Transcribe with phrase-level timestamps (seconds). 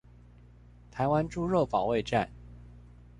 [0.89, 2.27] 台灣豬肉保衛戰